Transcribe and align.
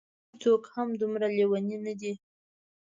هېڅوک 0.29 0.63
هم 0.75 0.89
دومره 1.01 1.27
لېوني 1.37 1.77
نه 1.85 1.93
دي. 1.99 2.13